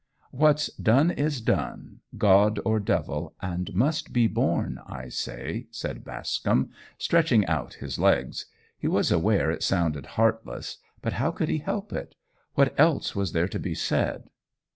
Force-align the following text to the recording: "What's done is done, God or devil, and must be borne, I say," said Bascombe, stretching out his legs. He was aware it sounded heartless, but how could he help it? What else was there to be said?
"What's 0.31 0.65
done 0.77 1.11
is 1.11 1.41
done, 1.41 1.99
God 2.17 2.59
or 2.65 2.79
devil, 2.79 3.35
and 3.39 3.71
must 3.75 4.11
be 4.11 4.25
borne, 4.25 4.79
I 4.87 5.09
say," 5.09 5.67
said 5.69 6.03
Bascombe, 6.03 6.71
stretching 6.97 7.45
out 7.45 7.75
his 7.75 7.99
legs. 7.99 8.47
He 8.79 8.87
was 8.87 9.11
aware 9.11 9.51
it 9.51 9.61
sounded 9.61 10.07
heartless, 10.17 10.79
but 11.03 11.13
how 11.13 11.29
could 11.29 11.49
he 11.49 11.59
help 11.59 11.93
it? 11.93 12.15
What 12.55 12.73
else 12.79 13.15
was 13.15 13.31
there 13.33 13.47
to 13.49 13.59
be 13.59 13.75
said? 13.75 14.31